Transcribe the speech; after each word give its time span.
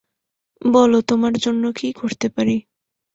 বলো 0.61 0.97
তোমার 1.01 1.33
জন্য 1.37 1.63
কী 1.75 1.89
করতে 1.93 2.27
পারি? 2.29 2.55